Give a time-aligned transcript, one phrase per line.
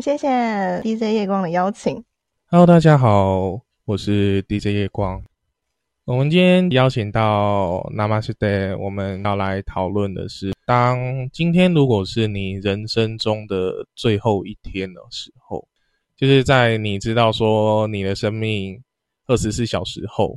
[0.00, 0.28] 谢谢
[0.82, 2.02] DJ 夜光的邀请。
[2.46, 5.22] Hello，大家好，我是 DJ 夜光。
[6.04, 10.98] 我们今天邀请到 Namaste，我们要来讨论的是，当
[11.32, 15.64] 今天如果是你人生中的最后一天的时候，
[16.16, 18.82] 就是在你知道说你的生命
[19.26, 20.36] 二十四小时后，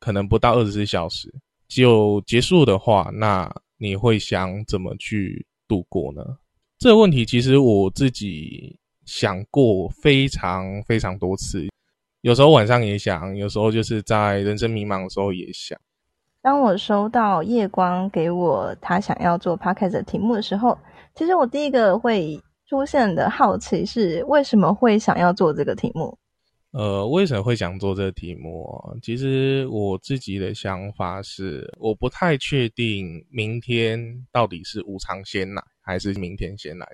[0.00, 1.32] 可能不到二十四小时
[1.68, 6.36] 就结束的话，那你会想怎么去度过呢？
[6.80, 8.76] 这个问题其实我自己
[9.08, 11.66] 想过非常非常多次。
[12.20, 15.80] 有时候晚上也想，有时候就是在人生迷茫的时候也想。
[16.42, 20.78] 当我收到夜光给我他想要做 podcast 的题目的时候，
[21.14, 26.16] 其实我第一个会出现的好奇是，为什么会想要做这个题目？
[26.72, 28.92] 呃，为什么会想做这个题目啊？
[29.02, 33.98] 其实我自己的想法是，我不太确定明天
[34.30, 36.86] 到底是无偿先来还是明天先来。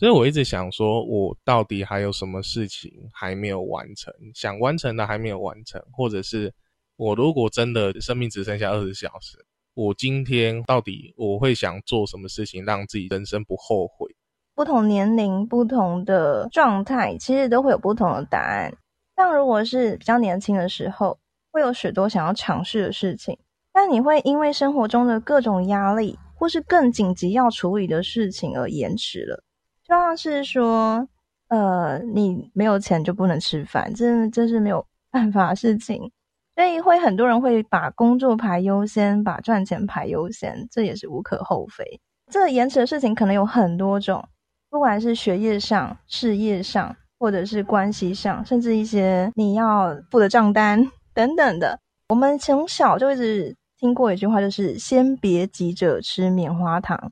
[0.00, 6.54] 所以我一直想说，我到底还有什么事情还没有完成，想完成的还没有完成，或者是
[6.96, 9.36] 我如果真的生命只剩下二十小时，
[9.74, 14.08] 我今天到底我会想做什么事情，让自己人生不后悔？
[14.54, 18.72] 不同年龄、不同的状态，其实都会有不同的答案。
[19.16, 21.18] 像如果是比较年轻的时候，
[21.52, 23.38] 会有许多想要尝试的事情，
[23.70, 29.44] 但你会因为生活中的各种压力，或是更紧急要处理的事情而延迟了。
[29.90, 31.04] 就像是说，
[31.48, 36.12] 呃，你没有钱就不能吃饭，这这是没有办法的事情，
[36.54, 42.00] 所以会很多人会把工作排优先，把赚钱排优先，这也是无可厚非。
[42.30, 44.24] 这延迟的事情可能有很多种，
[44.70, 51.76] 不管是学业上、事业上，或者是关系上，甚至一些你要付的账单等等的。
[52.08, 57.10] 我们从小就一直听过一句话，就是“先别急着吃棉花糖”，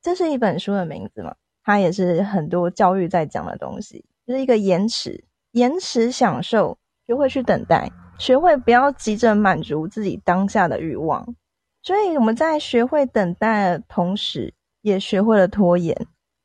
[0.00, 1.34] 这是一本书的名字嘛？
[1.64, 11.34] 它也是很多教育在讲的东西，就是一个延迟，延迟享受，学会去等待，学会不要急着满足自己当下的欲望。
[11.82, 14.52] 所以我们在学会等待的同时，
[14.82, 15.96] 也学会了拖延，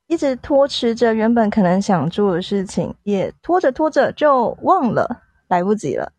[0.08, 6.12] 一直拖迟着原本可能想做的事情，也拖着拖着就忘了，来不及了。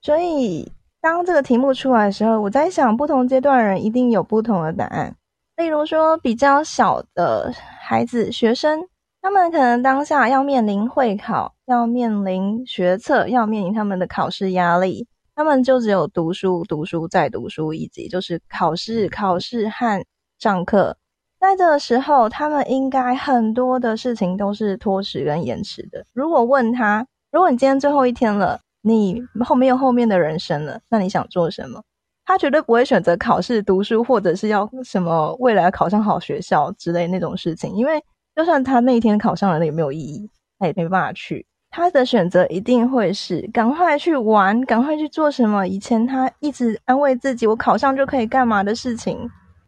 [0.00, 5.16] 所以当这个题目出来的时候，我在想，不同阶段人一定有不同的答案。
[5.56, 8.80] 例如说，比较小的孩子、学生，
[9.20, 20.04] 他们可能当下要面临会考，要面临学测，要面临他们的考试压力，他们就只有读书、读书再读书，以及就是考试、考试和
[20.38, 20.96] 上课。
[21.38, 26.04] 在这个时候，他们应该很多的事情都是拖迟跟延迟的。
[26.12, 31.82] 如果问他，如果你今天最后一天了，你后面有后面的人生了，那你想做什么？
[32.24, 37.74] 他绝对不会选择考试、读书，或者是要什么未来考上好学校之类那种事情。
[37.74, 38.02] 因为
[38.34, 41.44] 就算他那一天考上了，也没有意义，他也没办法去。
[41.70, 49.18] 他的选择一定会是赶快去玩，赶快去做什么以前他一直安慰自己我考上就可以干嘛的事情，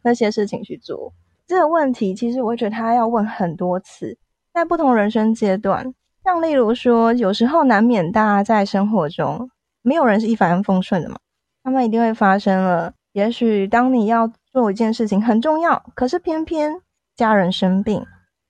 [0.03, 1.13] 那些事情去做。
[1.47, 4.17] 这个问题其实我觉得他要问很多次，
[4.53, 9.49] 在不同人生阶段，像例如说，有时候难免大家在生活中
[9.83, 11.17] 没有人是一帆风顺的嘛。
[11.65, 12.93] 他们一定会发生了。
[13.13, 16.81] 也许当你要做一件事情很重要，可是偏偏
[17.17, 18.05] 家人生病、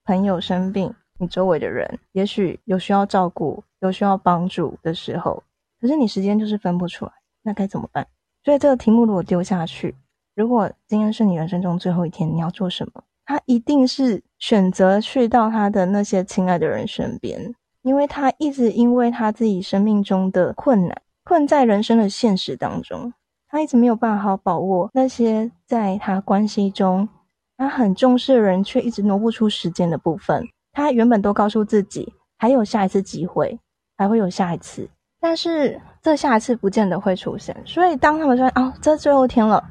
[0.04, 5.42] 朋友生病，你周围的人也许有需要照顾、有需要帮助的时候，
[5.80, 8.06] 可是你时间就是分不出来，那该怎么办？
[8.42, 9.94] 所以这个题目如果丢下去，
[10.34, 13.04] 如果今天是你人生中最后一天，你要做什么？
[13.26, 21.02] 他一定是选择去到他的那些亲爱的人身边，因为他一直因为他自己生命中的困难。
[21.24, 23.12] 困在人生的现实当中，
[23.48, 27.08] 他一直没有办法好把握那些在他关系中
[27.56, 30.44] 他很重视的人，却一直挪不出时间的部分。
[30.72, 33.58] 他原本都告诉自己还有下一次机会，
[33.96, 34.88] 还会有下一次，
[35.20, 37.56] 但是这下一次不见得会出现。
[37.64, 39.64] 所以当他们说哦，这最后一天了，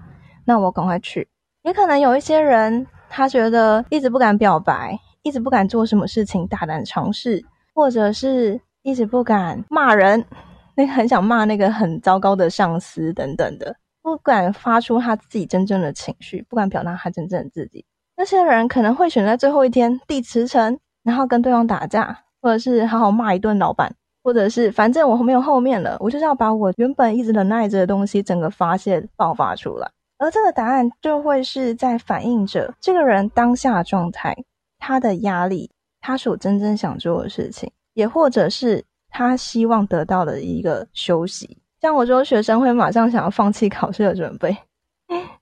[0.46, 1.28] 那我赶快去。
[1.64, 7.44] 也可能有一些人，他觉得一直不敢表白，一直不敢做什么事情，大胆尝试，
[7.76, 10.26] 或者是一直不敢骂人。
[10.76, 17.86] 那很想骂那个很糟糕的上司等等的，不敢发出他自己真正的情绪，不敢表达他真正的自己。
[18.18, 23.94] 那些人可能会选在最后一天递辞呈，然后跟对方打架，或者是好好骂一顿老板，
[24.24, 29.90] 或者是反正我没有后面了，我就是要把我原本一直忍耐着的东西整个发泄爆发出来。
[30.18, 34.36] 而这个答案就会是在反映着这个人当下状态，
[34.80, 35.70] 他的压力，
[36.02, 38.84] 他所真正想做的事情，也或者是。
[39.14, 44.58] 他希望得到的一个休息，像我说，学生会马上想要放弃考试的准备，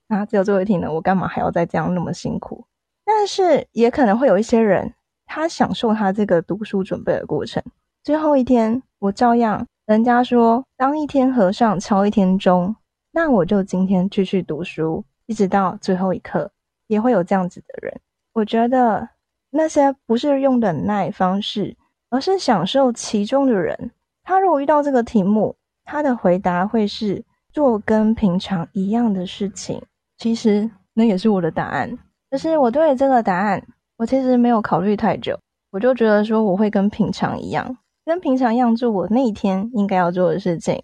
[0.08, 2.66] 那，只有最后一题呢，我干嘛还要再这样那么辛苦？
[3.06, 4.94] 但是也可能会有一些人，
[5.26, 7.64] 他享受他这个读书准备的过程。
[8.04, 12.76] 最后一天，我照样，人家说当一天和尚敲一天钟，
[13.12, 16.52] 那我就今天继续读书，一直到最后一刻，
[16.88, 18.02] 也会有这样子的人。
[18.34, 19.08] 我觉得
[19.50, 21.78] 那些不是用忍耐方式，
[22.12, 23.90] 而是享受其中的人，
[24.22, 25.56] 他如果遇到这个题目，
[25.86, 29.82] 他的回答会是做跟平常一样的事情。
[30.18, 31.98] 其实那也是我的答案，
[32.30, 33.66] 可是我对这个答案，
[33.98, 35.40] 我其实没有考虑太久，
[35.72, 37.78] 我就觉得说我会跟平常一样。
[38.04, 40.78] 跟平常一样做我那一天应该要做的事情，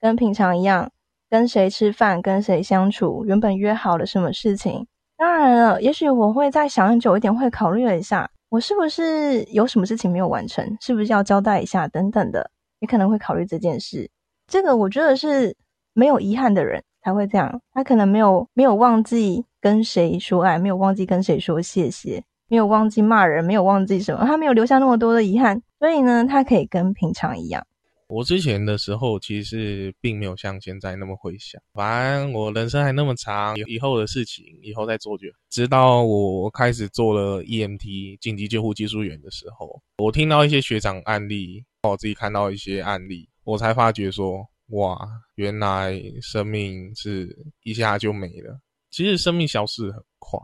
[0.00, 0.90] 跟平常一样
[1.30, 4.86] 跟谁吃饭、跟谁相处，原本约好了什么事情。
[5.16, 12.50] 当然了，也许我会再想久一点，会考虑了一下，我是不是有什么事情没有完成，是不是要交代一下等等的，
[12.80, 14.10] 你可能会考虑这件事。
[14.46, 15.56] 这个我觉得是
[15.94, 22.22] 没有遗憾的人才会这样，他可能没有没有忘记跟谁说爱，没有忘记跟谁说谢谢。
[22.48, 27.66] 没有忘记骂人，没有忘记什么，他没有留下那么多的遗憾，所以呢，他可以跟平常一样。
[28.12, 35.28] 我之前的时候其实并没有像现在那么会想，反正我人生还那么长，以后的事情以后再做就。
[35.48, 48.60] 直到我开始做了 EMT 紧急救护技术员的时候，我听到一些学长案例，我自己看到一些案例，我才发觉说，哇，原来生命是一下就没了。
[48.90, 50.38] 其实生命消逝很快。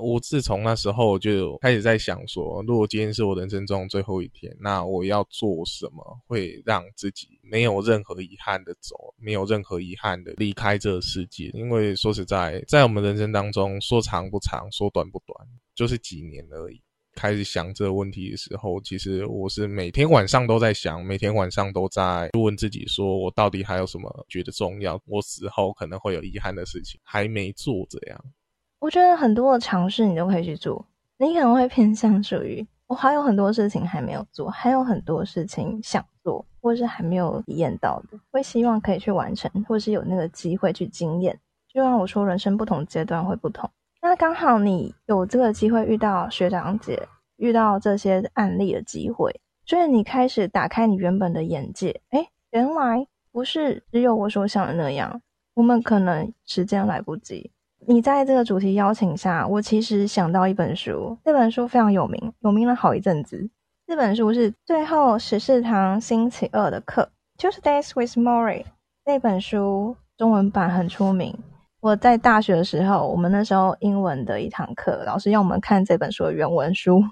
[0.00, 11.50] 我自从那时候就开始在想说，如果今天是我人生中最后一天，那我要做什么会让自己没有任何遗憾的走，没有任何遗憾的离开这个世界？
[11.54, 16.80] 因为说实在，在我们人生当中，说长不长，说短不短，就是几年而已。
[17.12, 24.98] 开始想这个问题的时候，其实我是每天晚上都在想，每天晚上都在问自己，说我到底还有什么觉得重要？
[25.06, 28.24] 我死后可能会有遗憾的事情还没做，这样。
[28.80, 30.84] 我觉得很多的尝试你都可以去做，
[31.18, 41.38] 你可能会偏向属于我还有很多事情还没有做，还有很多事情想做，或是还没有体验到的，会希望可以去完成，或是有那个机会去经验。
[41.68, 47.06] 就像我说，人生不同阶段会不同，那刚好你有这个机会遇到学长姐，
[47.36, 55.20] 遇到这些案例的机会，所以你开始打开你原本的眼界，哎，原来不是只有我所想的那样，
[55.52, 57.52] 我们可能时间来不及。
[57.86, 63.48] 你在这个主题邀请下，我其实想到一本书，这本书非常有名，有名了好一阵子。
[63.86, 68.64] 这本书是最后十四堂星期二的课，Tuesdays with Mori。
[69.04, 71.36] 那本书中文版很出名。
[71.80, 77.02] 我在大学的时候，我们那时候英文的一堂课，老师要我们看这本书的原文书，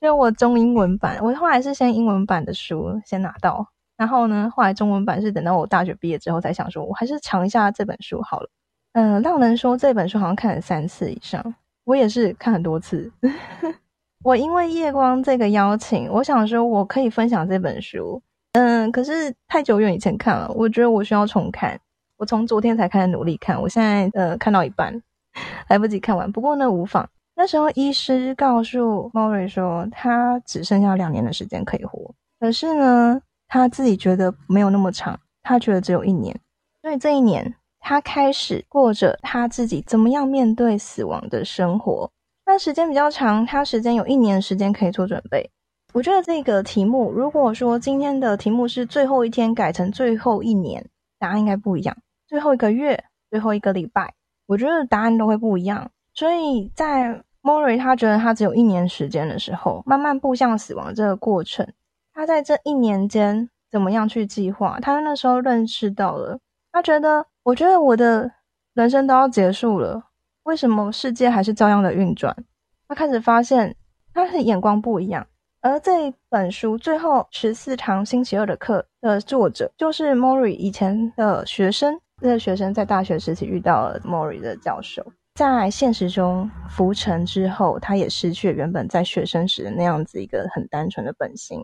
[0.00, 1.18] 就我中英文版。
[1.20, 3.66] 我后来是先英文版的书先拿到，
[3.96, 8.48] 然后呢，后来中文版是等到我大学毕业之后才想说，我还是尝一下这本书好了。
[8.94, 11.54] 嗯，让人说这本书好像看了三次以上，
[11.84, 13.10] 我也是看很多次。
[14.22, 18.22] 我因为夜光这个邀请，我想说我可以分享这本书。
[18.52, 21.78] 嗯，可是太久远以前看了，我觉得我需要重看。
[22.18, 25.02] 我从昨天才开始努力看，我现在呃看到一半，
[25.68, 26.30] 来不及看完。
[26.30, 27.08] 不过呢无妨。
[27.34, 33.18] 那时候医师告诉 Mori 说，他只剩下两年的时间可以活，可是呢
[33.48, 36.38] 他自己觉得没有那么长，他觉得只有一年，
[36.82, 37.54] 所以这一年。
[37.82, 42.08] 他开始过着他自己怎么样面对死亡的生活。
[42.46, 45.50] 那时间比较长，他时间有一年时间可以做准备。
[45.92, 51.96] 我觉得这个题目，如果说今天的题目是最后一天改成最后一年，答案应该不一样。
[52.28, 54.14] 最后一个月，最后一个礼拜，
[54.46, 55.90] 我觉得答案都会不一样。
[56.14, 61.66] 所以在 Mori 他觉得他只有一年时间的时候，慢慢步向死亡这个过程，
[62.14, 64.78] 他在这一年间怎么样去计划？
[64.80, 66.38] 他那时候认识到了，
[66.70, 67.26] 他觉得。
[67.44, 68.30] 我觉得我的
[68.72, 70.00] 人生都要结束了，
[70.44, 72.36] 为什么世界还是照样的运转？
[72.86, 73.74] 他开始发现
[74.14, 75.26] 他的眼光不一样。
[75.60, 82.00] 而这本书最后十四堂星期二的课的作者，就是 Mori 以前的学生。
[82.20, 91.60] 这个学生在大学时期遇到了 Mori 的教授，在现实中浮沉之后，他也失去了原本在学生时的那样子一个很单纯的本心，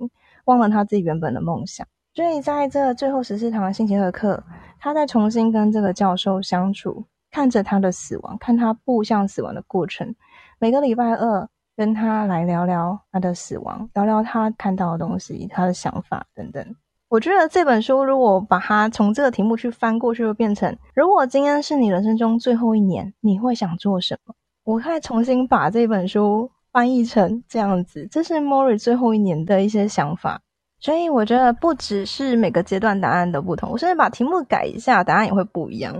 [0.46, 1.86] 忘了他自己原本的梦想。
[2.18, 4.42] 所以在这最后十四堂星期二课。
[4.80, 10.12] 他在重新跟这个教授相处，看着他的死亡，看他步向死亡的过程。
[10.58, 16.74] 每个礼拜二跟他来聊聊他的死亡，聊聊他看到的东西、他的想法等等。
[17.08, 24.34] 我觉得这本书如果把它从这个题目去翻过去，就变成：如果今天是你人生中最后一年，你会想做什么？
[24.64, 30.40] 我可以重新把这本书翻译成这样子，这是 Mori 最后一年的一些想法。
[30.80, 35.94] 所以我觉得不只是每个阶段答案都不同，我甚至把题目改一下，答案也会不一样。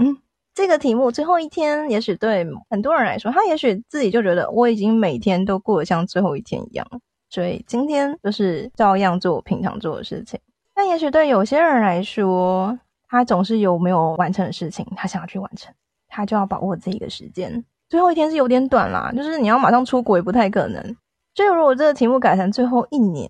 [0.54, 6.87] 这个题目最后一天，也许对很多人来说，他也许自己就觉得我已经每天都过得像最后一天一样。
[7.30, 10.40] 所以今天就是照样做我平常做的事情。
[10.75, 15.73] 但也许对有些人来说，他总是有没有完成的事情，他想要去完成，
[16.08, 17.64] 他就要把握自己的时间。
[17.88, 20.97] 最后一天是有点短啦，就是你要马上出国也不太可能。
[21.35, 23.28] 所以如果这个题目改成最后一年，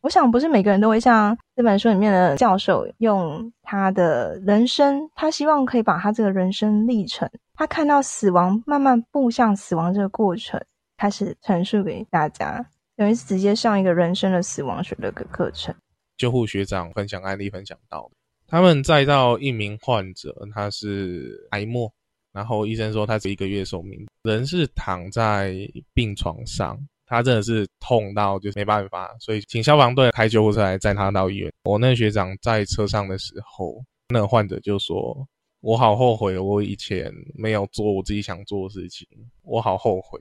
[0.00, 10.60] 我想不是每个人都会像这本书里面的教授，用他的人生，他希望可以把他这个人生历程，他看到死亡慢慢步向死亡这个过程，
[10.96, 12.64] 开始陈述给大家。
[12.96, 15.74] 等于是直接上一个人生的死亡学的个课程。
[16.16, 18.10] 救护学长分享案例分享到，
[18.46, 21.92] 他们再到一名患者，他是癌末，
[22.32, 25.54] 然后医生说他是一个月寿命，人是躺在
[25.94, 26.76] 病床上，
[27.08, 31.52] 他真的是痛到就没办法，所以请消防队开救护车来载他到医院。
[31.64, 35.26] 我那学长在车上的时候，那个患者就说
[35.60, 39.08] ：“我好后悔，我以前没有做我自己想做的事情，
[39.42, 40.20] 我好后悔。”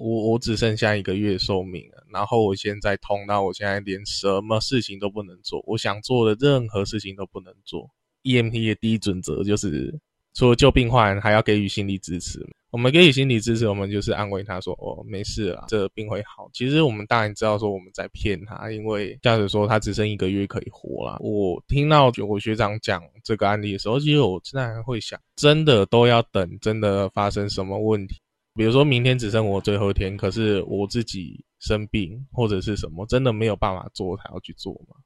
[0.00, 7.90] 我我只剩下一个月寿命了，然后我现在痛到我现在连什么事情都不能做，我想做的任何事情都不能做。
[8.22, 9.92] EMT 的第一准则就是，
[10.34, 12.38] 除了救病患，还要给予心理支持。
[12.70, 21.16] 我们给予心理支持，我们就是安慰他说：“哦，没事了，这病会好。”其实我们当然知道说我们在骗他，因为假使说他只剩一个月可以活了。
[21.20, 28.20] 我听到我学长讲这个案例的时候，其实我自然会想，真的都要等真的发生什么问题。
[28.54, 34.96] 比如说明天只剩我最后一天，可是我自己生病或者是什么，真的没有办法做，才要去做吗？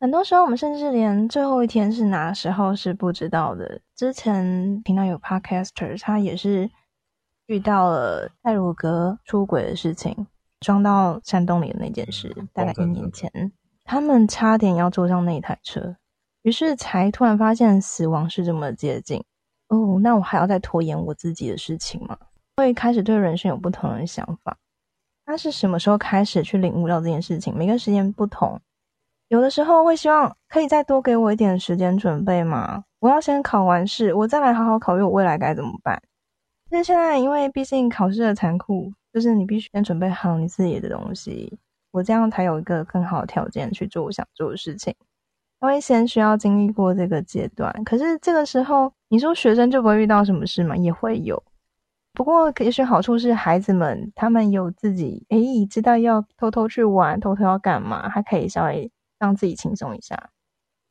[0.00, 3.80] 很多时候，我们甚至连最后一天是哪时候是不知道的。
[3.96, 6.70] 之前频道有 Podcaster，他也是
[7.46, 10.28] 遇到了泰鲁格出轨的事情，
[10.60, 13.28] 撞到山洞里的那件事，大概一年前，
[13.84, 15.96] 他们差点要坐上那台车，
[16.42, 19.24] 于是才突然发现死亡是这么接近。
[19.66, 22.16] 哦，那我还要再拖延我自己的事情吗？
[22.56, 24.56] 会开始对人生有不同的想法。
[25.26, 27.52] 他是什么时候开始去领悟到这件事情？
[27.56, 28.58] 每个时间不同，
[29.28, 32.84] 有的时候会希望可以再多给我一点时间准备嘛。
[32.98, 36.00] 我要先考完试，我再来好好考虑我未来该怎么办。
[36.70, 41.58] 但现在因为毕竟考试的残酷，就是你必须先准备好你自己的东西，
[41.90, 44.94] 我这样才有一个更好的条件去做我想做的事情。
[45.60, 50.76] 他会先需要经历过这个阶段，可是这个时候你说学生就不会遇到什么事吗？
[50.76, 51.42] 也会有。
[52.14, 60.30] 不过，也许好处是孩子们他们有自己诶，知道要偷偷去玩，偷偷要干嘛，还可以稍微让自己轻松一下。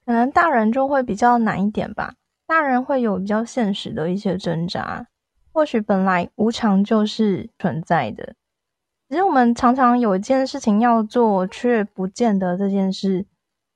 [0.05, 2.15] 可能大人就会比较难一点吧，
[2.46, 5.07] 大人会有比较现实的一些挣扎。
[5.51, 8.36] 或许本来无常就是存在的，
[9.10, 13.25] 只是我们常常有一件事情要做，却不见得这件事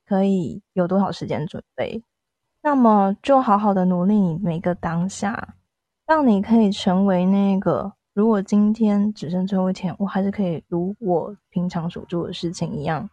[0.06, 2.04] 可以有多少时间准备。
[2.62, 5.56] 那么，就好好的努力每个当下。
[6.06, 13.10] 让你可以成为那个，如果今天只剩最后一天，我还是可以如我平常所做的事情一样。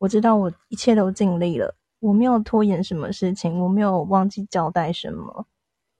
[0.00, 5.46] 我知道我一切都尽力了，我没有拖延什么事情，我没有忘记交代什么，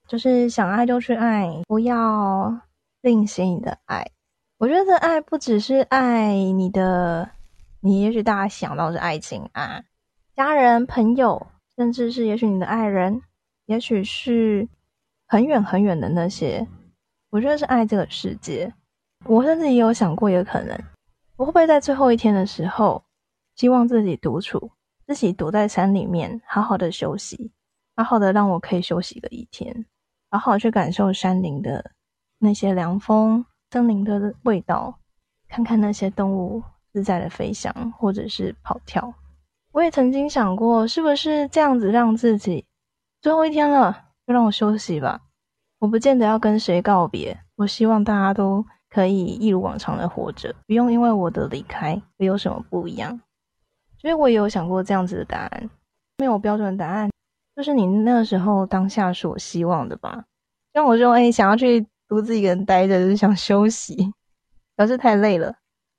[0.09, 2.61] 就是想爱就去爱，不要
[3.03, 4.11] 吝惜你的爱。
[4.57, 7.31] 我觉得爱不只是爱你的，
[7.81, 9.85] 你也许大家想到是爱情啊，
[10.35, 13.23] 家人、朋友，甚至是也许你的爱人，
[13.67, 14.69] 也许是。
[15.33, 16.67] 很远很远的那些，
[17.31, 18.75] 我觉得是爱这个世界。
[19.27, 20.77] 我甚至也有想过一个可能，
[21.37, 23.01] 我会不会在最后一天的时候，
[23.61, 24.71] 希望自己独处，
[25.07, 27.53] 自己躲在山里面，好好的休息，
[27.95, 29.85] 好好的让我可以休息个一天，
[30.31, 31.91] 好好去感受山林的
[32.39, 34.99] 那些凉风，森林的味道，
[35.47, 36.63] 看看那些动物
[36.95, 39.13] 自在的飞翔或者是跑跳。
[39.73, 42.65] 我也曾经想过，是不是这样子让自己
[43.21, 44.07] 最后一天了。
[44.27, 45.21] 就让我休息吧，
[45.81, 47.39] 我不见得要跟谁告别。
[47.57, 53.21] 我希望大家都可以一如往常的活着，不用因为我的离开会有什么不一样。
[54.01, 55.71] 所以我也有想过这样子的答案，
[56.17, 57.11] 没有标准答案，
[57.55, 60.25] 就是你那个时候当下所希望的吧。
[60.73, 64.13] 像我说，哎，想要去独自一个人待着，就是想休息，
[64.75, 65.55] 表示太累了。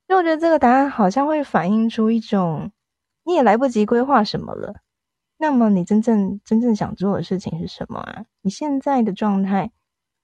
[0.08, 2.72] 所以我觉得这个答案好像会反映出一种，
[3.24, 4.76] 你也来不及规划什么了。
[5.38, 8.26] 那么你真正真正想做的事情是什么啊？
[8.42, 9.72] 你现在的状态，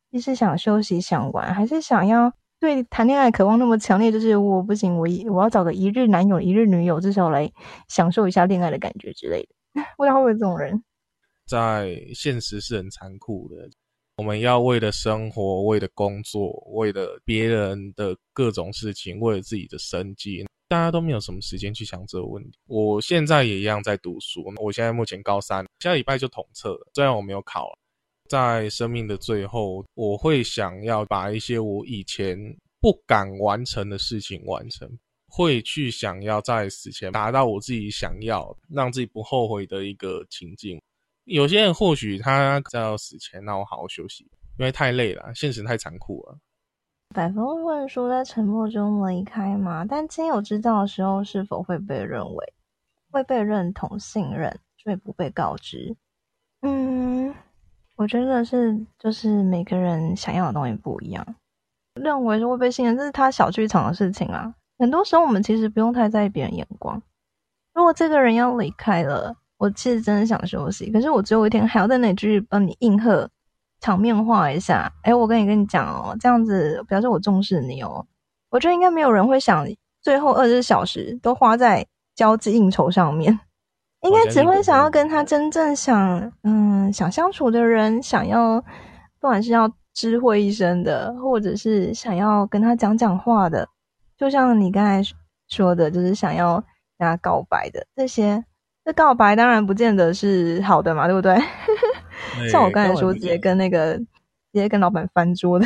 [0.09, 4.11] 你是想休息、想玩，还是想要对谈恋爱渴望那么强烈？
[4.11, 7.51] 就是我不行，我一我要找个一日男友、一日女友，至少来
[7.87, 9.49] 享受一下恋爱的感觉之类的。
[9.97, 10.83] 不知道会不会这种人，
[11.45, 13.69] 在现实是很残酷的。
[14.17, 20.45] 我们要为了生活、为了工作、为了别人的各种事情、为了自己的生计。
[20.69, 22.59] 大家都没有什么时间去想这个问题。
[22.65, 26.91] 我现在也一样在读书，我现在目前高三，下礼拜就统测了。
[26.93, 27.69] 虽然我没有考，
[28.29, 32.37] 在生命的最后，我会想要把一些我以前
[32.79, 34.89] 不敢完成的事情完成，
[35.27, 40.81] 会去想要在死前达到我自己想要让自己不后悔的一个情境。
[41.25, 44.23] 有些人或许他在要死前让我好好休息，
[44.57, 46.37] 因为太累了，现实太残酷了。
[47.15, 49.85] 百峰问说，在沉默中离开吗？
[49.85, 52.53] 但亲友知道的时候，是否会被认为
[53.11, 55.95] 会被认同、信任，却不被告知？
[56.61, 57.33] 嗯，
[57.97, 61.25] 我觉得是，就是每个人想要的东西不一样。
[61.95, 64.53] 认为是会被信任，这是他小剧场的事情啊。
[64.77, 67.01] 很多时候，我们其实不用太在意别人眼光。
[67.73, 73.27] 如果这个人要离开了，我其实真的想休息，可是我最后一天还要在那里继续帮你应和，
[73.81, 74.93] 场面化一下。
[75.01, 78.05] 哎，我跟你跟你讲哦，这样子表示我重视你哦。
[78.51, 79.67] 我觉得应该没有人会想
[80.03, 83.39] 最后二十四小时都花在交际应酬上面，
[84.07, 88.59] 应该只会想要跟他真正想嗯想相处的人，想要
[89.19, 93.67] 不管是要知会一声的，或者是想要跟他讲讲话的，
[94.17, 95.01] 就像你刚才
[95.47, 96.55] 说的，就是想要
[96.97, 98.43] 跟他告白的这些。
[98.85, 101.37] 这告白当然不见得是好的嘛，对不对？
[102.49, 104.07] 像我刚才说，直接跟那个直
[104.53, 105.65] 接跟老板翻桌的，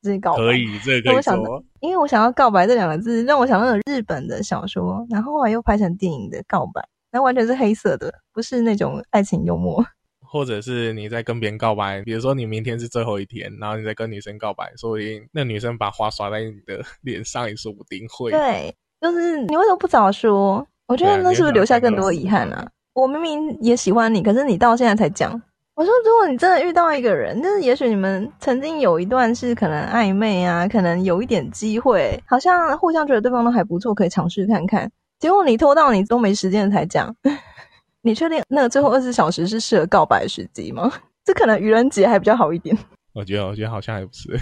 [0.00, 1.62] 直接告白可以，这个可以说。
[1.80, 9.84] 因为我想要告白这两个字，让我想到了日本的小说，然后后来又拍成电影的告白，那完全是黑色的，不是那种爱情幽默。
[10.30, 18.30] 或者是你在跟别人告白，比如说你明天是最后一天，然后你在跟女生告白，说不定那女生把花刷在你的 脸上，也说不定会。
[18.30, 20.66] 对，就是你为什么不早说？
[20.86, 22.68] 我觉得那是不是留下更多遗憾啊？
[22.92, 25.30] 我明明也喜欢你，可是你到现在才讲。
[25.74, 34.90] 我说，如果你真的遇到一个人，就是也许你们曾经有一段是可能暧昧啊，可能有一点机会，好像互相觉得对方都还不错，可以尝试看看。
[35.18, 37.14] 结果你拖到你都没时间才讲，
[38.02, 40.92] 你确定那个最后二十小时是适合告白时机吗？
[41.24, 42.76] 这可能愚人节还比较好一点。
[43.12, 44.38] 我觉得，我觉得好像还不是。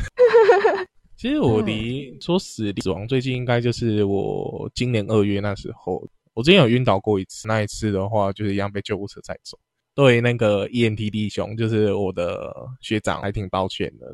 [1.16, 6.06] 其实我离说死死亡最近应该就是我今年二月那时候。
[6.34, 9.58] 我之前有晕倒过一次，那一次的话就是一样被救护车载走。
[9.94, 14.06] 对那个 E N T 弟兄，就是我的学长，还挺抱歉的。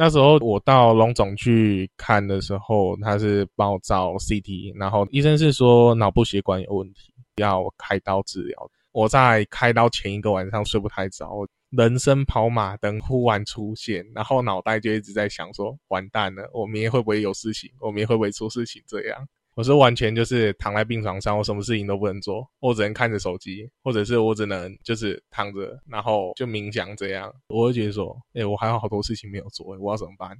[0.00, 8.70] 那时候我到龙总去看的时候，他是帮我照 C T，然后医生是说脑部血管有问题，要开刀治疗。
[8.92, 17.70] 我在开刀前一个晚上睡不太着，人生跑马灯忽然出现，然后脑袋就一直在想说：完蛋了，我明天会不会有事情？
[17.78, 18.82] 我明天会不会出事情？
[18.86, 19.28] 这样。
[19.54, 27.30] 我是完全就是躺在病床上，我什么事情都不能做，我只能看着手机，或者是我只能就是躺着，然后就冥想这样。
[27.48, 30.30] 我会觉得说，哎，我还有好多事情没有做，我要怎么办？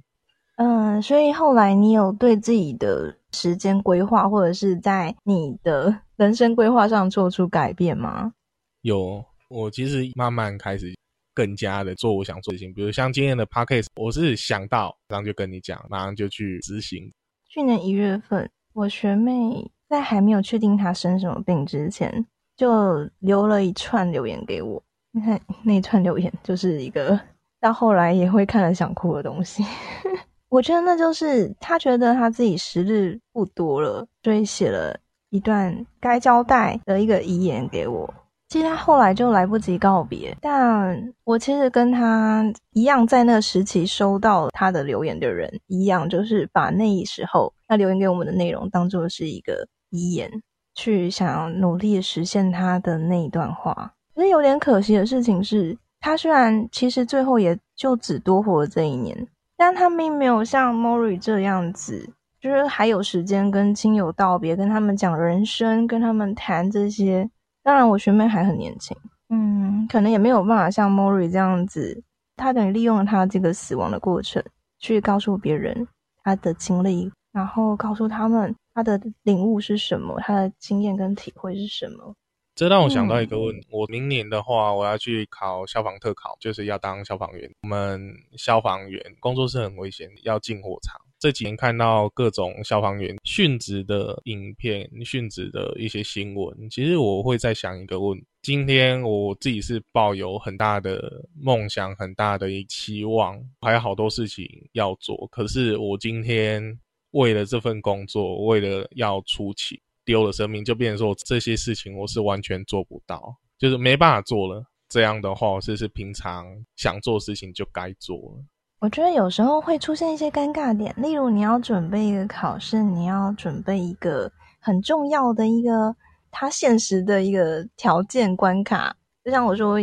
[0.55, 8.33] 嗯，所以后来你有对自己的时间规划，或者是在你的人生规划上做出改变吗？
[8.81, 10.93] 有，我其实慢慢开始
[11.33, 17.11] 更加的做我想做的事情，比如像今天的 podcast，我是想到，然后就跟你讲，马上就去执行。
[17.49, 18.49] 去年一月份。
[18.73, 24.81] 我学妹在还没有确定她生什么病之前，就留了一串留言给我。
[25.11, 27.19] 你看那一串留言，就是一个
[27.59, 29.65] 到后来也会看了想哭的东西。
[30.47, 34.97] 我觉得那就是她觉得她自己时日不多了，所以写了
[35.29, 38.13] 一段该交代的一个遗言给我。
[38.51, 50.29] 其实他后来就来不及告别，但我其实跟他一样，在那个时期收到他的留言的人一样，就是把那一时候他留言给我们的内容当做是一个遗言，
[50.75, 53.93] 去想要努力实现他的那一段话。
[54.13, 62.05] 可是有点可惜的事情是，他虽然其实最后也就只多活了这一年，但他并没有像 Mori 这样子，
[62.41, 67.29] 就是还有时间跟亲友道别，跟他们讲人生，跟他们谈这些。
[67.63, 68.95] 当然，我学妹还很年轻，
[69.29, 72.03] 嗯，可能也没有办法像 Mori 这样子，
[72.35, 74.43] 他等于利用了他这个死亡的过程，
[74.79, 75.87] 去告诉别人
[76.23, 82.15] 他的经历，然后告诉他们他的领悟是什么，他的经验跟体会是什么。
[82.55, 87.49] 这让我想到一个问题，我明年的话，我要去考消防特考，就是要当消防员。
[87.63, 90.99] 我们消防员工作是很危险，要进火场。
[91.21, 105.27] 这几年看到各种消防员殉职的影片、殉职的一些新闻，其实我会在想一个问：今天我自己是抱有很大的梦想、很大的期望，还有好多事情要做。
[105.27, 106.75] 可是我今天
[107.11, 114.65] 为了这份工作，为了要出勤，丢了生命，就变成说这些事情我是完全做不到，就是没办法做了。
[114.89, 118.43] 这样的话，是是平常想做事情就该做了。
[118.81, 125.95] 我觉得有时候会出现一些尴尬点，例如你要准备一个考试，你要准备一个很重要的一个
[126.31, 129.77] 它现实的一个条件关卡，就像我说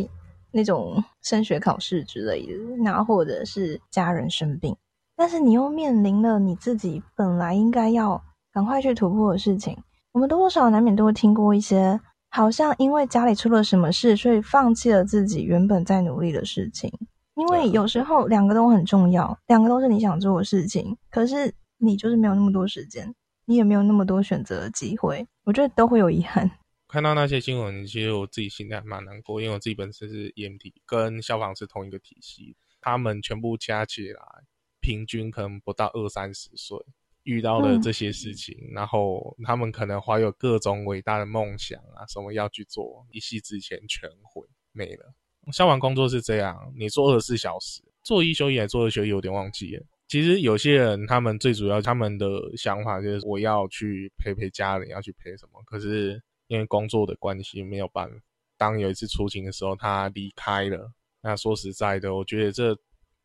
[0.50, 4.76] 那种升学考试之类的，那或者是家人生病，
[5.14, 8.20] 但是你又面临了你自己本来应该要
[8.52, 9.78] 赶快去突破的事情。
[10.10, 16.92] 我们多多少少难免都会听过一些，好像因为家里出了什么事，所以放弃了自己原本在努力的事情。
[17.38, 26.50] 因为有时候两个都很重要，两个都是你想做的事情，可是你就是没有那么多时间，你也没有那么多选择的机会，我觉得都会有遗憾。
[26.88, 34.20] 看到那些新闻，其实我自己心里还蛮难过，因为我自己本身是 EMT，跟消防是同一个体系，他们全部加起来，
[34.80, 36.76] 平均可能不到二三十岁，
[37.22, 45.14] 遇到了这些事情，然后他们可能怀有各种伟大的梦想啊，什么要去做，一夕之间全毁没了。
[45.52, 49.82] 消防工作是这样，你做二十四小时，做一休一还做二休一，有点忘记了。
[50.06, 56.22] 其实有些人，他们最主要他们的想法就是我要去陪陪家人，要去陪什么，可是。
[56.50, 58.16] 因为工作的关系没有办法。
[58.56, 60.90] 当有一次出勤的时候，他离开了。
[61.20, 62.74] 那说实在的，我觉得这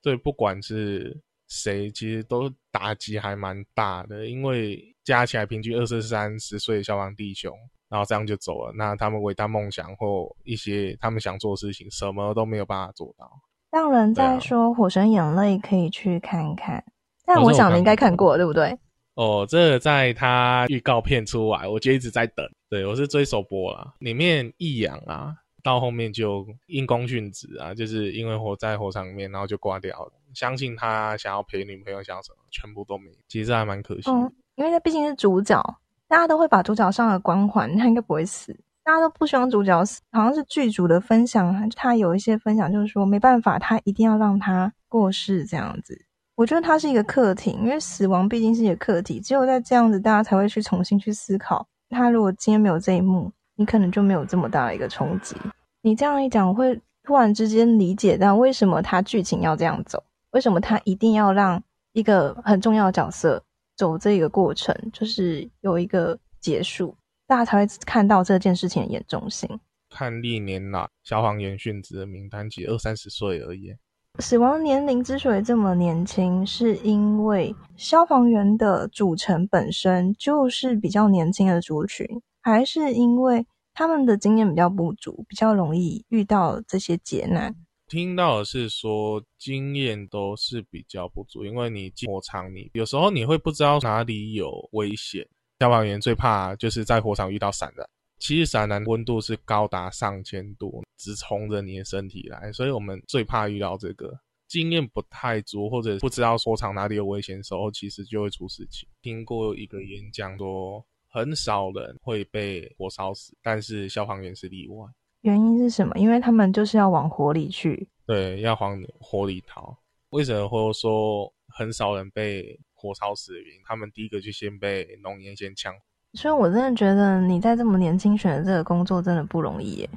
[0.02, 4.28] 对不管是谁，其实都打击还蛮大的。
[4.28, 7.58] 因为加起来平均二十三十岁的消防弟兄，
[7.94, 8.74] 然后这样就走了。
[8.76, 13.30] 那他们伟大梦想或一些他们想做的事情，什么都没有办法做到。
[13.70, 16.84] 让人在说《火神眼泪》可以去看看，
[17.24, 18.76] 但我想你应该看过，对不对？
[19.14, 22.44] 哦，这在他预告片出来，我就一直在等。
[22.68, 30.12] 对我是追首播啦，里面易阳啊，到后面就因公殉职啊，就是因为火在火场里面，然后就挂掉了。
[30.34, 33.12] 相信他想要陪女朋友，想什么，全部都没。
[33.28, 34.10] 其实还蛮可惜。
[34.10, 35.64] 嗯，因为他毕竟是主角，
[36.14, 38.56] 大家都会把主角上了光环，他应该不会死。
[38.84, 46.00] 大家都不希望主角死，好像是剧组的分享，他有一些分享就是说没办法，他一定要让他过世这样子。
[46.36, 51.66] 我觉得他是一个课题，因为死亡毕竟是一个课题，只有在这样子，大家才会去重新去思考。
[51.90, 55.36] 他如果今天没有这一幕，你可能就没有这么大的一个冲击。
[55.82, 61.60] 你这样一讲，我会突然之间理解到为什么他剧情要这样走，为什么他一定要让
[61.94, 63.44] 一个很重要的角色
[63.84, 66.96] 走这个过程，就是有一个结束，
[67.28, 69.60] 大家才会看到这件事情的严重性。
[69.90, 73.76] 看历年来消防员殉职的名单，只二三十岁而已。
[74.20, 82.08] 死亡年龄之所以这么年轻，是因为消防员的组成本身就是比较年轻的族群，
[82.42, 87.54] 还是因为他们的经验比较不足，比较容易遇到这些劫难？
[87.88, 95.28] 听到的是说经验都是比较不足，因为你进火场，你有时候你会不知道哪里有危险。
[95.60, 97.88] 消防员最怕就是在火场遇到散燃。
[98.20, 104.18] 其实散燃温度是高达上千度，直冲着你的身体来，所以我们最怕遇到这个。
[104.48, 108.88] 经验不太足或者不知道火场哪里有危险的时候，其实就会出事情。
[109.02, 114.86] 听过一个演讲说，很少人会被火烧死，但是消防员是例外。
[115.24, 115.94] 原因是什么？
[115.98, 119.76] 因为他们就是要往火里去，对，要往火里逃。
[120.10, 123.62] 为什么会说很少人被火烧死的原因？
[123.66, 125.74] 他们第一个就先被浓烟先呛。
[126.14, 129.90] 所以，我真的觉得你在这么年轻选的这个工作真的不容易耶。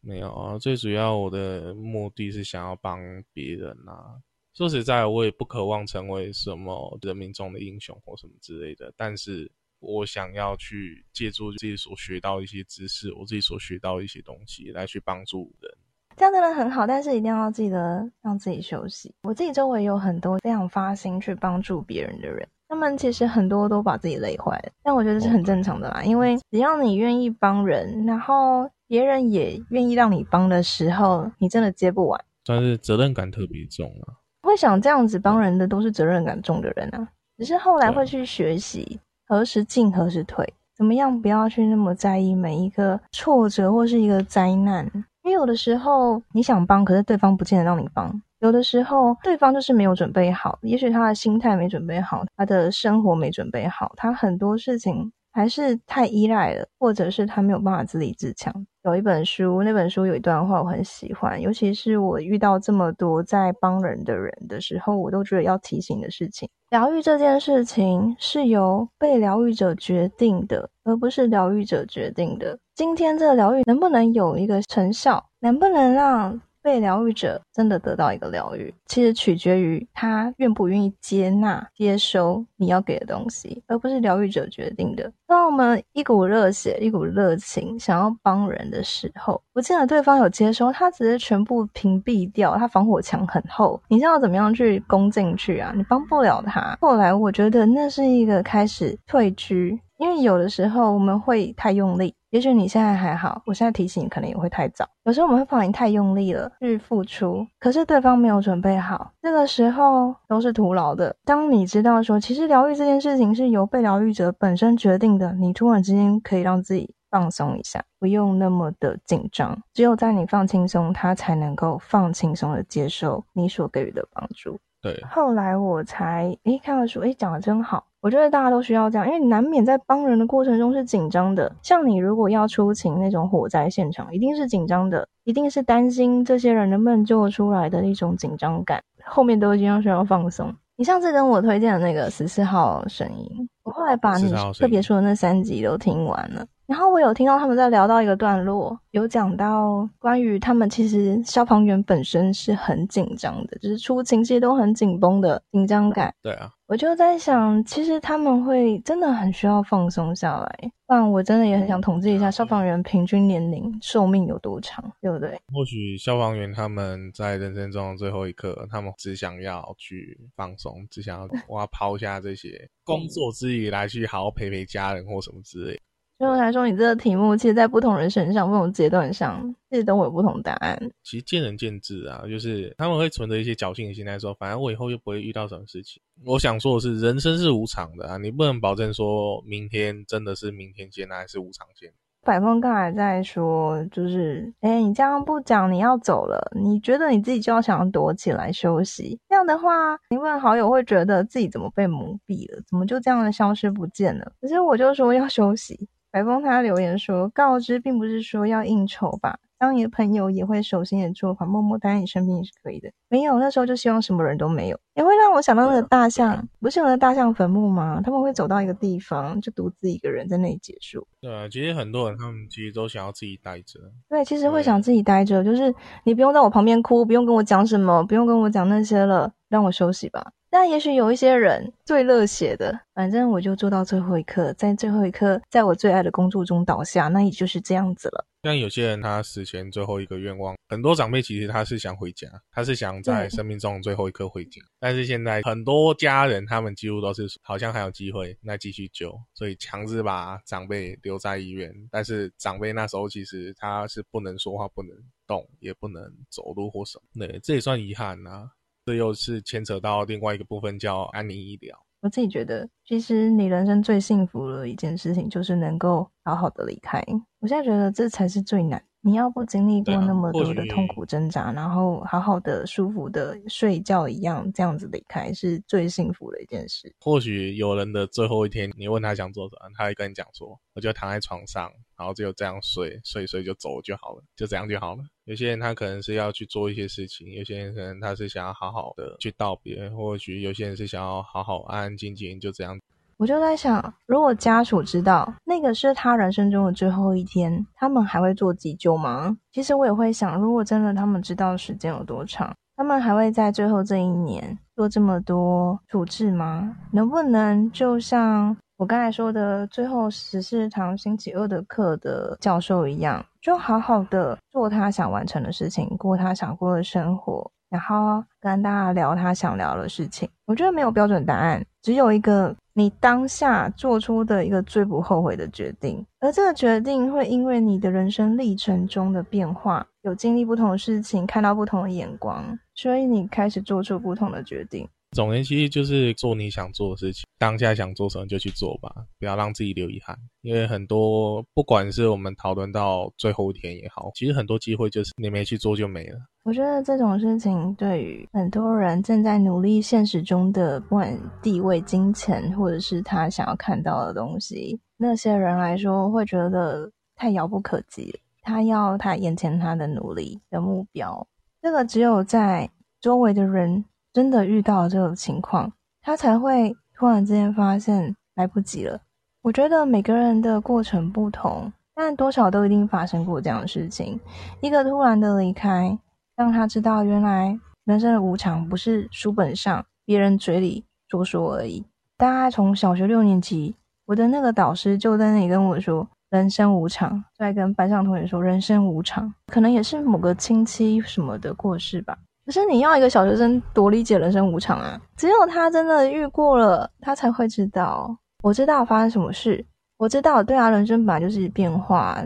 [0.00, 3.00] 没有啊，最主要我的目的是想要帮
[3.32, 4.20] 别人啊。
[4.52, 8.92] 说实在，我也不渴望成为什么人民中的英雄或什么之类的。
[8.96, 9.50] 但是
[9.84, 15.70] 我想要去借助自己所学到一些知识，我自己所学到一些东西来去帮助人。
[16.16, 19.12] 这样真的很好，但是一定要记得让自己休息。
[19.22, 22.46] 我自己周围有很多非常发心去帮助别人的人。
[22.68, 26.02] 他们其实很多都把自己累坏了，但我觉得是很正常的啦。
[26.02, 32.24] 因为只要你愿意帮人，然后别人也愿意让你帮的时候，你真的接不完。
[32.44, 34.14] 但是责任感特别重啊！
[34.42, 37.08] 会想这样子帮人的都是责任感重的人啊。
[37.36, 44.90] 只是后来会去学习何时进何时退，怎么样不要去那么在意每一个挫折或是一个灾难。
[45.22, 48.20] 因为有的时候你想帮，可是对方不见得让你帮。
[48.40, 58.54] 有的时候，对方就是没有准备好，也许他的心态没准备好，他的生活没准备好，他很多事情还是太依赖了，或者是他没有办法自立自强。
[58.84, 72.56] 有一本书，那本书有一段话我很喜欢，尤其是我遇到这么多在帮人的人的时候，我都觉得要提醒的事情：疗愈这件事情是由被疗愈者决定的，而不是疗愈者决定的。
[72.76, 76.40] 今天这个疗愈能不能有一个成效，能不能让？
[76.64, 85.12] 被疗愈者真的得到一个疗愈，其实取决于他愿不愿意接纳、接收你要给的东西，而不是疗愈者决定的。
[85.26, 95.70] 当我们一股热血、一股热情想要帮人的时候，不见得对方有接收，他只是全部屏蔽掉，他防火墙很厚，你知道怎么样去攻进去啊？
[95.76, 96.78] 你帮不了他。
[96.80, 102.14] 后来我觉得那是一个开始退居，因为有的时候我们会太用力。
[102.34, 104.84] 也许你现在还好，我现在提醒你可能也会太早。
[105.04, 111.14] 有时候我们会怕你太用力了去付出，可是对方没有准备好，这个时候都是徒劳的。
[111.24, 119.56] 当你知道说，其实疗愈这件事情是由被疗愈者本身决定的，你突然之间可以让自己放松一下，不用那么的紧张。
[119.72, 124.58] 只有在你放轻松，他才能够放轻松的接受你所给予的帮助。
[124.82, 127.86] 对，后来我才诶看了书，诶讲的真好。
[128.04, 131.50] 我觉得大家都需要这样，因为难免在帮人的过程中是紧张的。
[131.62, 138.78] 像你如果要出勤那种火灾现场，一定是紧张的，一定是担心这些人能不能救出来的一种紧张感。
[139.06, 140.54] 后面都已经需要放松。
[140.76, 146.44] 你上次跟我推荐的那个十四号声音，我后来把你特别说的那三集都听完了。
[146.66, 156.12] 然后我有听到他们在聊到一个段落，有讲到关于他们其实消防员本身是很紧张的，就是出勤其实都很紧绷的紧张感。
[156.22, 160.70] 对啊，我就在想，其实他们会真的很需要放松下来。
[160.86, 165.38] 不然我真的也很想统计一下消防员平均年龄寿命有多长，对不对？
[165.52, 175.78] 或许消防员他们在人生中的最后一刻，他们只想要去放松，只想要我要 抛下这些工作之余来去好好陪陪家人或什么之类。
[176.16, 180.78] 最后来说，你这个题目，其实，在不同人身上、不同阶段上，其实都会有不同答案。
[181.02, 186.00] 其实见仁见智啊，就是他们会存着一些侥幸的心态，说，反正我以后又不会遇到什么事情。
[186.24, 191.90] 我想说的是，人生是无常的啊，你不能保证说明天真的是明天见，还是无常见。
[192.24, 204.32] 百峰刚才在说，就是，哎，你这样不讲，你要走了，你觉得你自己就要想要躲起来休息，这样的话，你问好友会觉得自己怎么被蒙蔽了，怎么就这样的消失不见了？
[204.40, 205.88] 可是我就说要休息。
[206.14, 212.88] 白风他留言说：“告知并不是说要应酬吧，当你的朋友也会手心的做法，默默待在你身边也是可以的。
[213.08, 218.00] 没有那时候就希望什么人都没有，也会让我想到那个大象，不是有个大象坟墓吗？
[218.00, 221.04] 他们会走到一个地方，就独自一个人在那里结束。
[221.20, 223.80] 对啊，其实很多人他们其实都想要自己待着。
[224.08, 225.74] 对，其实会想自己待着，就是
[226.04, 238.24] 你不用在我旁边哭，不用跟我讲什么，不用跟我讲那些了，让我休息吧。”但也许有一些人最热血的，反正我就做到最后一刻，在最后一刻，在我最爱的工作中倒下，那也就是这样子了。
[238.44, 244.62] 像有些人，他死前最后一个愿望，很多长辈其实他是想回家，他是想在生命中最后一刻回家。
[244.78, 251.74] 但是现在很多家人，他们几乎都是好像还有机会，那继续救，所以强制把长辈留在医院。
[251.90, 258.48] 但是长辈那时候其实他是不能说话、不能动、也不能走路或什么，对，这也算遗憾呐。
[258.84, 261.78] 这又是牵扯到另外一个部分，叫安宁医疗。
[262.02, 267.02] 我自己觉得，其实你人生最幸福的一件事情，就是能够好好的离开。
[267.40, 268.84] 我现在觉得这才是最难。
[269.00, 276.94] 你要不经历过那么多的痛苦挣扎，然后好好的、舒服的睡觉一样，这样子离开是最幸福的一件事。
[277.00, 292.78] 或许有人的最后一天，你问他想做什么，他会跟你讲说：“我就躺在床上，然后只有这样睡，睡一睡就走就好了，就这样就好了。”有些人他可能是要去做一些事情，有些人可能他是想要好好的去道别，或许有些人是想要好好安安静静就这样。
[293.16, 299.36] 我就在想，如果家属知道那个是他人生中的最后一天，他们还会做急救吗？
[299.52, 306.76] 其实我也会想，如果真的他们知道时间有多长，他们还会在最后这一年做这么多处置吗？
[306.90, 320.26] 能不能就像我刚才说的最后十四堂星期二的课的教授一样，就好好的做他想完成的事情，过他想过的生活，然后跟大家聊他想聊的事情？
[320.46, 322.56] 我觉得没有标准答案，只有一个。
[322.76, 334.88] 你当下做出的一个最不后悔的决定，而这个决定会因为你的人生历程中的变化，有经历不同的事情，看到不同的眼光，所以你开始做出不同的决定。
[335.14, 340.18] 总言其实就是做你想做的事情，当下想做什么就去做吧，不要让自己留遗憾。
[340.42, 346.18] 因为很多不管是我们讨论到最后一天也好，其实很多机会就是你没去做就没了。
[346.42, 358.14] 我觉得这种事情对于很多人正在努力现实中的不管地位、金钱，或者是他想要看到的东西，那些人来说会觉得太遥不可及。
[358.42, 361.26] 他要他眼前他的努力的目标，
[361.62, 362.68] 这个只有在
[363.00, 363.84] 周围的人。
[364.14, 369.00] 真的遇到这种情况，他才会突然之间发现来不及了。
[369.42, 374.18] 我觉得每个人的过程不同，但多少都一定发生过这样的事情。
[374.60, 375.98] 一个突然的离开，
[376.36, 381.84] 让他知道原来人生的无常不是书本上别人嘴里说说而已。
[382.16, 383.74] 大概从小学六年级，
[384.06, 392.16] 我的那个导师就在那里跟我说：“人生无常。”在跟班上同学说：“人生无常。”可能也是某个亲戚什么的过世吧。
[392.44, 395.00] 可是你要一个小学生多理解人生无常啊！
[395.16, 398.16] 只有他真的遇过了，他才会知道。
[398.42, 399.64] 我知道发生什么事，
[399.96, 402.22] 我知道，对啊，人生本来就是变化，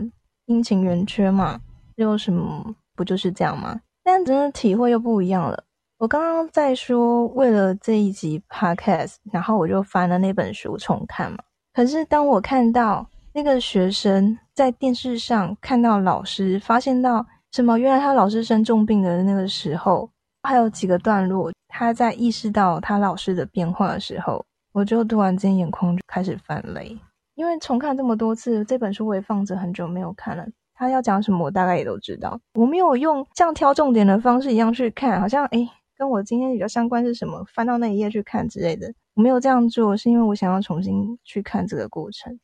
[0.47, 1.59] 阴晴圆缺嘛，
[1.95, 3.79] 又有什么不就是这样吗？
[4.03, 5.63] 但真的体会又不一样了。
[5.99, 11.37] 我刚刚在说，为了这一集 podcast，然后我就翻了那本书重看嘛。
[11.73, 20.09] 可是当我看到那个学生在电视上看到老师，发现到什么，原来他老师生重病的那个时候，
[20.43, 26.97] 还有几个段落，他在意识到他老师的变化的时候，我就突然间眼眶就开始泛泪。
[27.35, 30.45] 因为重看这么多次，这本书我也放着很久没有看了。
[30.75, 32.39] 他要讲什么，我大概也都知道。
[32.53, 38.93] 我没有用像挑重点的方式一样去看，好像诶跟我今天比较相关是什么，翻到那一页去看之类的。
[39.15, 42.39] 我没有这样做，是因为我想要重新去看这个过程，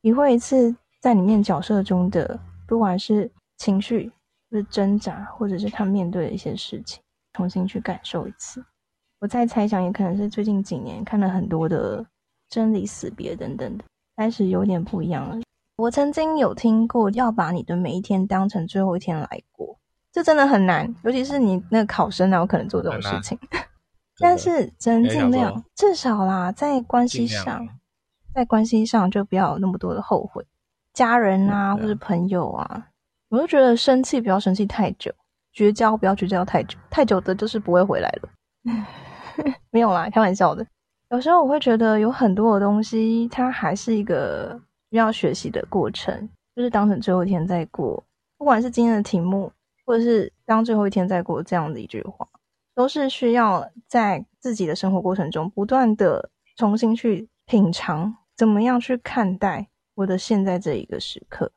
[0.00, 4.10] 体会一次在里面角色中的，不管是情绪、
[4.58, 8.64] 是挣扎，或者是他面对的一些事情，重新去感受一次。
[9.20, 12.04] 我在猜想，也可能是最近几年看了很多的
[12.48, 13.84] 真理、死别等等的。
[14.16, 15.40] 开始有点不一样了。
[15.76, 19.76] 我曾经有听过要把你的每一天当成最后一天来过，
[20.12, 23.36] 这真的很难，尤其是你那个考生，哪有可能做这种事情？
[24.20, 27.66] 但是只能尽量，至少啦，在关系上，
[28.32, 30.46] 在关系上就不要有那么多的后悔。
[30.92, 32.86] 家人啊，或者朋友啊，
[33.34, 35.12] 我就觉得生气不要生气太久，
[35.52, 38.28] 绝交不要绝交太久，太久的就是不会回来了。
[39.72, 40.64] 没有啦，开玩笑的。
[41.10, 44.56] 有时候我会觉得有很多的东西，它还是一个
[44.88, 48.00] 需要学习的过程，就是当成最后一天再过。
[48.38, 49.50] 不管是今天的题目，
[49.84, 52.28] 或者是当最后一天再过这样的一句话，
[52.72, 59.66] 都是需要在自己的生活过程中不断的重新去品尝，怎么样去看待
[59.96, 61.50] 我的现在这一个时刻。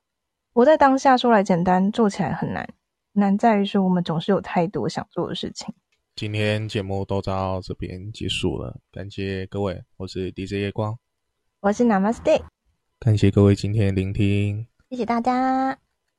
[0.58, 2.67] 我在当下说来简单，做起来很难，
[3.12, 5.72] 难在于说我们总是有太多想做的事情。
[6.15, 10.98] 今天节目都到这边结束了，感谢各位，我是 DJ 夜光，
[11.60, 12.41] 我是 Namaste，
[12.98, 15.78] 感谢各位今天聆听，谢谢大家。